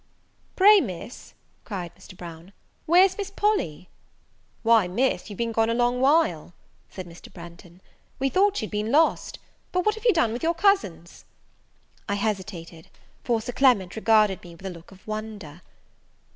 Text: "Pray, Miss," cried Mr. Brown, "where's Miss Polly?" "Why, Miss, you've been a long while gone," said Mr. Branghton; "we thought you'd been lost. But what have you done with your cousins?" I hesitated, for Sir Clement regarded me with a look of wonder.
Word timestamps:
"Pray, 0.55 0.79
Miss," 0.79 1.35
cried 1.63 1.93
Mr. 1.93 2.17
Brown, 2.17 2.53
"where's 2.87 3.15
Miss 3.19 3.29
Polly?" 3.29 3.87
"Why, 4.63 4.87
Miss, 4.87 5.29
you've 5.29 5.37
been 5.37 5.53
a 5.55 5.73
long 5.75 6.01
while 6.01 6.41
gone," 6.43 6.53
said 6.89 7.05
Mr. 7.05 7.31
Branghton; 7.31 7.81
"we 8.17 8.27
thought 8.27 8.63
you'd 8.63 8.71
been 8.71 8.91
lost. 8.91 9.37
But 9.71 9.85
what 9.85 9.93
have 9.93 10.05
you 10.05 10.11
done 10.11 10.33
with 10.33 10.41
your 10.41 10.55
cousins?" 10.55 11.23
I 12.09 12.15
hesitated, 12.15 12.89
for 13.23 13.41
Sir 13.41 13.51
Clement 13.51 13.95
regarded 13.95 14.41
me 14.41 14.55
with 14.55 14.65
a 14.65 14.71
look 14.71 14.91
of 14.91 15.05
wonder. 15.05 15.61